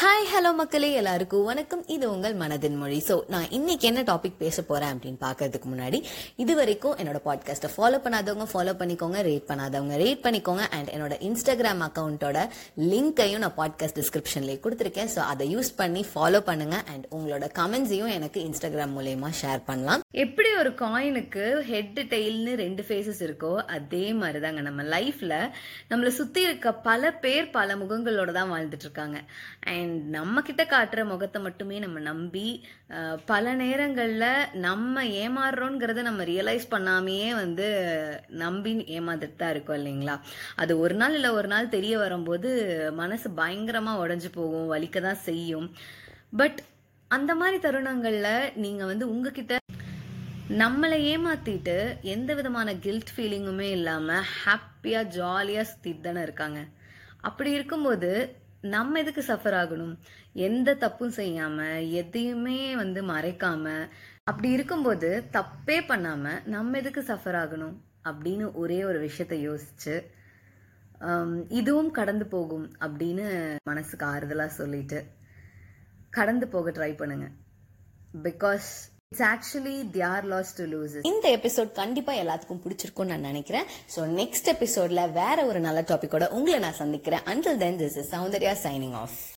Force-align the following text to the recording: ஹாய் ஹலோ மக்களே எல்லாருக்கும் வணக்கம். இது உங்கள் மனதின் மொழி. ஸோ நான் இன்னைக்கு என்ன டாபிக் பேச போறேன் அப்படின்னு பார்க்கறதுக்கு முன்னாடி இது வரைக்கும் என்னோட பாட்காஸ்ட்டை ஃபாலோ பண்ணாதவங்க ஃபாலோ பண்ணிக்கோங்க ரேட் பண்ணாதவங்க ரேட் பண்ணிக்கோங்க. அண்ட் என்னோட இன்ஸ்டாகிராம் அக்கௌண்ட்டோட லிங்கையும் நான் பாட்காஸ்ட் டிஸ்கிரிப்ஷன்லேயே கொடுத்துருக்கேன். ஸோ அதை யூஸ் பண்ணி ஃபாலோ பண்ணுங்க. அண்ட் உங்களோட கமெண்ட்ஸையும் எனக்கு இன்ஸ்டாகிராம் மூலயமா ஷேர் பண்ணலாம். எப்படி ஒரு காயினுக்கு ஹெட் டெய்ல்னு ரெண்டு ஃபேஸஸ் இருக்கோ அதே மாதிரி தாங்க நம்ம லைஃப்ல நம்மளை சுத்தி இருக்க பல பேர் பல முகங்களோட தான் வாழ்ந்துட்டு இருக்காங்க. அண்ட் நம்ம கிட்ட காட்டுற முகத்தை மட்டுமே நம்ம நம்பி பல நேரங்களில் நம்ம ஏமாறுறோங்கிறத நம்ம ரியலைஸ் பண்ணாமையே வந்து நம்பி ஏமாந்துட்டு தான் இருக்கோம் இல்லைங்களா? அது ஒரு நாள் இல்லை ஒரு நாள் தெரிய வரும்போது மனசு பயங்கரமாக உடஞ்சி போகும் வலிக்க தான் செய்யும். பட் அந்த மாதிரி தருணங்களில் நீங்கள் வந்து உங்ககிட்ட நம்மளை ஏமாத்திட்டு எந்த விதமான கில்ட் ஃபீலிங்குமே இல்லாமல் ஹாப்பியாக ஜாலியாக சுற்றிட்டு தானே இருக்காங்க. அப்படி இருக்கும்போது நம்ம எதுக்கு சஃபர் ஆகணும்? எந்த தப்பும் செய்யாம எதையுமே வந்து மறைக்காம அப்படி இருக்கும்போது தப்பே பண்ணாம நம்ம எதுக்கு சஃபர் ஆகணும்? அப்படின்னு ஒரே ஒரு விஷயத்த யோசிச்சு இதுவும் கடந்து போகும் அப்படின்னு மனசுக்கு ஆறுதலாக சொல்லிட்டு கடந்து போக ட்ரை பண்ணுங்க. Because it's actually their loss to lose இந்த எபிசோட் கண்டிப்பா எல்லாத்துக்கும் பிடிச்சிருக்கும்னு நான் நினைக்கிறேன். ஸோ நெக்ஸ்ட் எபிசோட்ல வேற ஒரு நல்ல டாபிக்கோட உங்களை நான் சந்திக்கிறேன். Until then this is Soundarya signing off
ஹாய் 0.00 0.26
ஹலோ 0.30 0.50
மக்களே 0.54 0.88
எல்லாருக்கும் 0.92 1.44
வணக்கம். 1.44 1.82
இது 1.94 2.04
உங்கள் 2.14 2.34
மனதின் 2.40 2.74
மொழி. 2.80 2.98
ஸோ 3.06 3.14
நான் 3.32 3.46
இன்னைக்கு 3.50 3.84
என்ன 3.90 4.00
டாபிக் 4.10 4.34
பேச 4.42 4.62
போறேன் 4.62 4.90
அப்படின்னு 4.94 5.20
பார்க்கறதுக்கு 5.22 5.68
முன்னாடி 5.72 5.98
இது 6.42 6.54
வரைக்கும் 6.54 6.96
என்னோட 7.00 7.18
பாட்காஸ்ட்டை 7.28 7.70
ஃபாலோ 7.74 7.98
பண்ணாதவங்க 8.04 8.46
ஃபாலோ 8.52 8.72
பண்ணிக்கோங்க 8.80 9.20
ரேட் 9.28 9.46
பண்ணாதவங்க 9.50 9.94
ரேட் 10.02 10.20
பண்ணிக்கோங்க. 10.26 10.64
அண்ட் 10.78 10.90
என்னோட 10.94 11.14
இன்ஸ்டாகிராம் 11.28 11.84
அக்கௌண்ட்டோட 11.86 12.40
லிங்கையும் 12.90 13.42
நான் 13.44 13.56
பாட்காஸ்ட் 13.60 13.98
டிஸ்கிரிப்ஷன்லேயே 14.00 14.58
கொடுத்துருக்கேன். 14.66 15.10
ஸோ 15.14 15.22
அதை 15.32 15.46
யூஸ் 15.54 15.70
பண்ணி 15.80 16.02
ஃபாலோ 16.12 16.40
பண்ணுங்க. 16.50 16.82
அண்ட் 16.94 17.06
உங்களோட 17.18 17.48
கமெண்ட்ஸையும் 17.60 18.12
எனக்கு 18.18 18.42
இன்ஸ்டாகிராம் 18.48 18.94
மூலயமா 18.98 19.30
ஷேர் 19.40 19.64
பண்ணலாம். 19.70 20.04
எப்படி 20.26 20.52
ஒரு 20.64 20.74
காயினுக்கு 20.82 21.46
ஹெட் 21.70 21.98
டெய்ல்னு 22.12 22.54
ரெண்டு 22.64 22.84
ஃபேஸஸ் 22.90 23.24
இருக்கோ 23.28 23.54
அதே 23.78 24.04
மாதிரி 24.20 24.40
தாங்க 24.46 24.60
நம்ம 24.68 24.82
லைஃப்ல 24.96 25.34
நம்மளை 25.90 26.12
சுத்தி 26.20 26.42
இருக்க 26.50 26.74
பல 26.90 27.14
பேர் 27.26 27.50
பல 27.58 27.80
முகங்களோட 27.84 28.30
தான் 28.40 28.54
வாழ்ந்துட்டு 28.54 28.88
இருக்காங்க. 28.90 29.18
அண்ட் 29.72 29.84
நம்ம 30.16 30.42
கிட்ட 30.46 30.62
காட்டுற 30.72 31.00
முகத்தை 31.10 31.38
மட்டுமே 31.46 31.76
நம்ம 31.84 31.98
நம்பி 32.08 32.44
பல 33.30 33.54
நேரங்களில் 33.62 34.28
நம்ம 34.66 35.04
ஏமாறுறோங்கிறத 35.22 36.02
நம்ம 36.08 36.24
ரியலைஸ் 36.32 36.66
பண்ணாமையே 36.74 37.30
வந்து 37.42 37.66
நம்பி 38.42 38.72
ஏமாந்துட்டு 38.96 39.40
தான் 39.42 39.52
இருக்கோம் 39.54 39.78
இல்லைங்களா? 39.80 40.14
அது 40.62 40.72
ஒரு 40.84 40.96
நாள் 41.02 41.16
இல்லை 41.18 41.32
ஒரு 41.38 41.50
நாள் 41.54 41.74
தெரிய 41.76 41.96
வரும்போது 42.04 42.50
மனசு 43.02 43.30
பயங்கரமாக 43.40 44.02
உடஞ்சி 44.04 44.30
போகும் 44.38 44.70
வலிக்க 44.74 45.00
தான் 45.08 45.24
செய்யும். 45.28 45.68
பட் 46.40 46.60
அந்த 47.10 47.32
மாதிரி 47.40 47.58
தருணங்களில் 47.66 48.52
நீங்கள் 48.64 48.90
வந்து 48.92 49.04
உங்ககிட்ட 49.14 49.54
நம்மளை 50.62 50.98
ஏமாத்திட்டு 51.12 51.76
எந்த 52.14 52.30
விதமான 52.38 52.68
கில்ட் 52.84 53.12
ஃபீலிங்குமே 53.14 53.68
இல்லாமல் 53.78 54.26
ஹாப்பியாக 54.40 55.10
ஜாலியாக 55.16 55.70
சுற்றிட்டு 55.70 56.04
தானே 56.06 56.20
இருக்காங்க. 56.26 56.60
அப்படி 57.28 57.50
இருக்கும்போது 57.58 58.10
நம்ம 58.60 58.98
எதுக்கு 58.98 59.22
சஃபர் 59.26 59.56
ஆகணும்? 59.62 59.94
எந்த 60.32 60.74
தப்பும் 60.74 61.12
செய்யாம 61.16 61.58
எதையுமே 61.90 62.76
வந்து 62.76 63.02
மறைக்காம 63.02 63.74
அப்படி 64.22 64.50
இருக்கும்போது 64.50 65.10
தப்பே 65.32 65.78
பண்ணாம 65.90 66.46
நம்ம 66.46 66.78
எதுக்கு 66.78 67.02
சஃபர் 67.02 67.38
ஆகணும்? 67.42 67.76
அப்படின்னு 68.08 68.52
ஒரே 68.52 68.84
ஒரு 68.84 68.98
விஷயத்த 69.06 69.36
யோசிச்சு 69.48 69.96
இதுவும் 71.48 71.90
கடந்து 71.90 72.26
போகும் 72.26 72.66
அப்படின்னு 72.80 73.26
மனசுக்கு 73.62 74.06
ஆறுதலாக 74.06 74.56
சொல்லிட்டு 74.60 75.04
கடந்து 76.10 76.48
போக 76.48 76.70
ட்ரை 76.70 76.96
பண்ணுங்க. 76.96 77.26
Because 78.22 78.70
it's 79.16 79.28
actually 79.34 79.76
their 79.94 80.24
loss 80.32 80.50
to 80.56 80.64
lose 80.72 80.94
இந்த 81.10 81.26
எபிசோட் 81.36 81.70
கண்டிப்பா 81.78 82.12
எல்லாத்துக்கும் 82.22 82.60
பிடிச்சிருக்கும்னு 82.64 83.12
நான் 83.12 83.28
நினைக்கிறேன். 83.30 83.66
ஸோ 83.94 84.00
நெக்ஸ்ட் 84.18 84.48
எபிசோட்ல 84.54 85.02
வேற 85.20 85.38
ஒரு 85.50 85.60
நல்ல 85.66 85.80
டாபிக்கோட 85.90 86.26
உங்களை 86.38 86.58
நான் 86.66 86.78
சந்திக்கிறேன். 86.82 87.24
Until 87.32 87.60
then 87.64 87.78
this 87.82 87.96
is 88.02 88.10
Soundarya 88.14 88.54
signing 88.66 88.96
off 89.02 89.16